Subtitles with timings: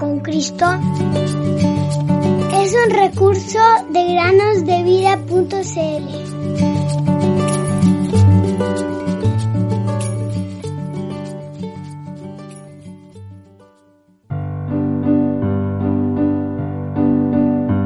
[0.00, 0.64] con Cristo
[2.54, 3.58] es un recurso
[3.90, 5.50] de granosdevida.cl.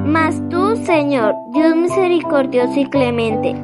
[0.06, 3.56] Mas tú, Señor, Dios misericordioso y clemente,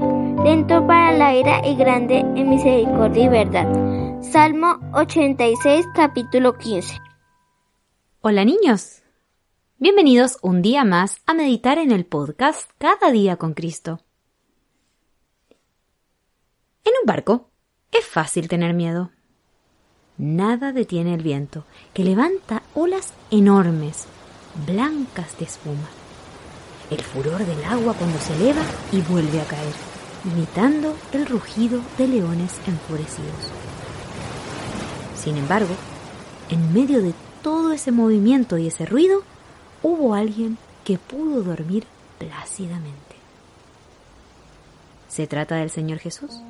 [0.45, 4.21] lento para la ira y grande en misericordia y verdad.
[4.21, 7.10] Salmo 86, capítulo 15.
[8.23, 9.01] Hola niños.
[9.79, 14.01] Bienvenidos un día más a meditar en el podcast Cada día con Cristo.
[16.85, 17.49] En un barco
[17.91, 19.11] es fácil tener miedo.
[20.19, 24.05] Nada detiene el viento, que levanta olas enormes,
[24.67, 25.89] blancas de espuma.
[26.91, 28.63] El furor del agua cuando se eleva
[28.93, 29.73] y vuelve a caer,
[30.27, 33.51] imitando el rugido de leones enfurecidos.
[35.17, 35.75] Sin embargo,
[36.51, 39.23] en medio de todo ese movimiento y ese ruido,
[39.83, 41.84] hubo alguien que pudo dormir
[42.19, 43.17] plácidamente.
[45.09, 46.41] ¿Se trata del Señor Jesús?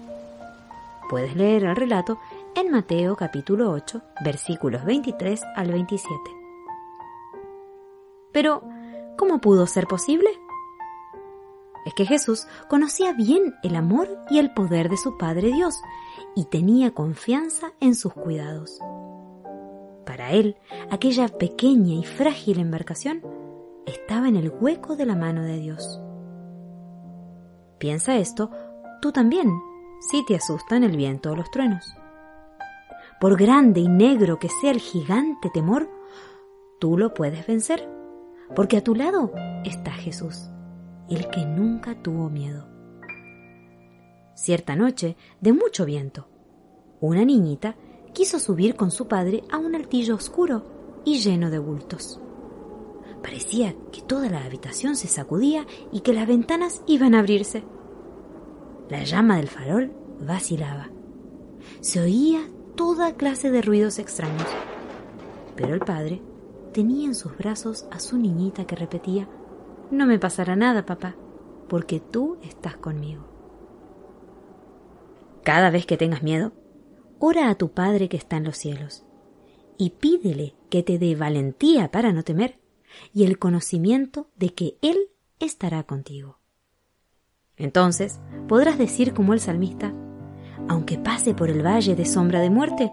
[1.08, 2.18] Puedes leer el relato
[2.54, 6.14] en Mateo capítulo 8, versículos 23 al 27.
[8.32, 8.62] Pero,
[9.16, 10.30] ¿cómo pudo ser posible?
[11.86, 15.74] Es que Jesús conocía bien el amor y el poder de su Padre Dios
[16.36, 18.78] y tenía confianza en sus cuidados.
[20.04, 20.56] Para él,
[20.90, 23.22] aquella pequeña y frágil embarcación
[23.86, 26.00] estaba en el hueco de la mano de Dios.
[27.78, 28.50] Piensa esto
[29.00, 29.50] tú también,
[30.00, 31.94] si te asustan el viento o los truenos.
[33.20, 35.90] Por grande y negro que sea el gigante temor,
[36.78, 37.88] tú lo puedes vencer,
[38.54, 39.32] porque a tu lado
[39.64, 40.50] está Jesús,
[41.08, 42.66] el que nunca tuvo miedo.
[44.34, 46.28] Cierta noche, de mucho viento,
[47.00, 47.76] una niñita
[48.12, 50.64] quiso subir con su padre a un altillo oscuro
[51.04, 52.20] y lleno de bultos.
[53.22, 57.62] Parecía que toda la habitación se sacudía y que las ventanas iban a abrirse.
[58.88, 60.88] La llama del farol vacilaba.
[61.80, 64.48] Se oía toda clase de ruidos extraños.
[65.54, 66.22] Pero el padre
[66.72, 69.28] tenía en sus brazos a su niñita que repetía,
[69.90, 71.14] No me pasará nada, papá,
[71.68, 73.24] porque tú estás conmigo.
[75.42, 76.52] Cada vez que tengas miedo,
[77.20, 79.04] ora a tu Padre que está en los cielos
[79.78, 82.58] y pídele que te dé valentía para no temer
[83.14, 84.96] y el conocimiento de que Él
[85.38, 86.38] estará contigo.
[87.56, 89.92] Entonces podrás decir como el salmista,
[90.68, 92.92] aunque pase por el valle de sombra de muerte,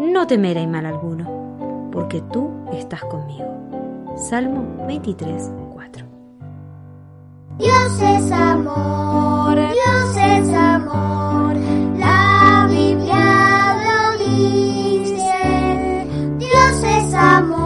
[0.00, 4.16] no temeré mal alguno, porque tú estás conmigo.
[4.16, 6.06] Salmo 23, 4.
[7.58, 9.97] Dios es amor, Dios.
[17.14, 17.57] amor.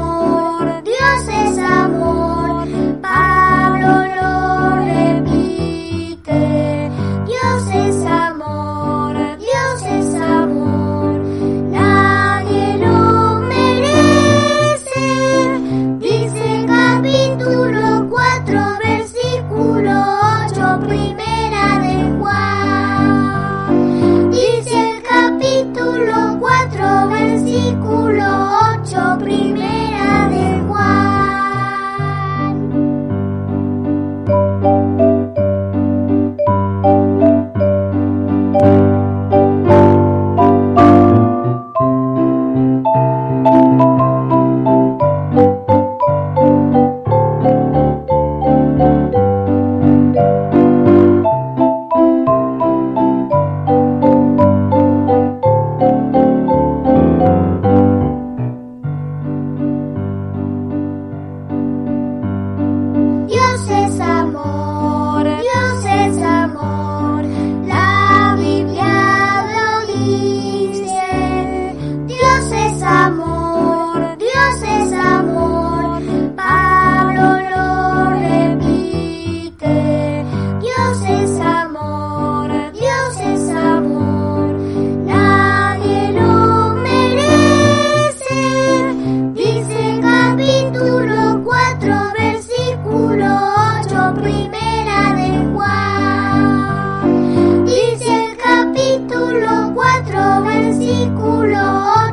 [100.04, 101.58] 4, versículo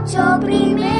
[0.05, 0.98] 8, primero.